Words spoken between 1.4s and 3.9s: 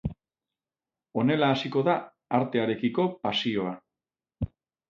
hasiko da artearekiko pasioa.